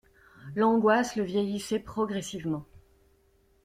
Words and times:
L'angoisse 0.55 1.15
le 1.15 1.21
vieillissait 1.21 1.77
progressivement. 1.77 2.65